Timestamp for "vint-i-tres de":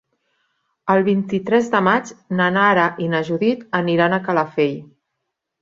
1.09-1.83